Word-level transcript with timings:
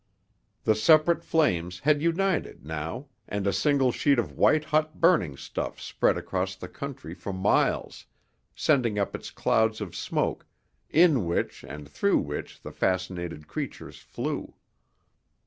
The 0.63 0.73
separate 0.73 1.23
flames 1.23 1.81
had 1.81 2.01
united, 2.01 2.65
now, 2.65 3.09
and 3.27 3.45
a 3.45 3.53
single 3.53 3.91
sheet 3.91 4.17
of 4.17 4.31
white 4.31 4.63
hot 4.63 4.99
burning 4.99 5.37
stuff 5.37 5.79
spread 5.79 6.17
across 6.17 6.55
the 6.55 6.67
country 6.67 7.13
for 7.13 7.31
miles, 7.31 8.07
sending 8.55 8.97
up 8.97 9.13
its 9.13 9.29
clouds 9.29 9.79
of 9.79 9.95
smoke, 9.95 10.47
in 10.89 11.27
which 11.27 11.63
and 11.63 11.87
through 11.87 12.17
which 12.17 12.63
the 12.63 12.71
fascinated 12.71 13.47
creatures 13.47 13.99
flew. 13.99 14.55